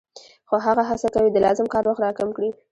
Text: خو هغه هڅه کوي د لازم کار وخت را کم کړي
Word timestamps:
خو 0.49 0.55
هغه 0.65 0.83
هڅه 0.89 1.07
کوي 1.15 1.29
د 1.31 1.37
لازم 1.45 1.67
کار 1.73 1.83
وخت 1.87 2.01
را 2.03 2.11
کم 2.19 2.29
کړي 2.37 2.49